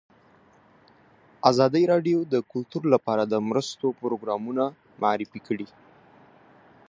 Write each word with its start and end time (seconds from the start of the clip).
ازادي 1.49 1.83
راډیو 1.93 2.17
د 2.33 2.35
کلتور 2.51 2.83
لپاره 2.93 3.23
د 3.27 3.33
مرستو 3.49 3.87
پروګرامونه 4.01 4.63
معرفي 5.01 5.39
کړي. 5.47 5.67